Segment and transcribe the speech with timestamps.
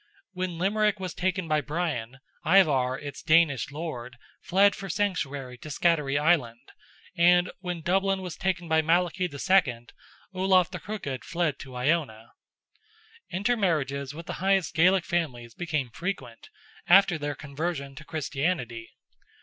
[0.31, 6.17] When Limerick was taken by Brian, Ivar, its Danish lord, fled for sanctuary to Scattery
[6.17, 6.71] Island,
[7.15, 9.87] and when Dublin was taken by Malachy II.,
[10.33, 12.31] Olaf the Crooked fled to Iona.
[13.29, 16.49] Inter marriages with the highest Gaelic families became frequent,
[16.87, 18.89] after their conversion to Christianity.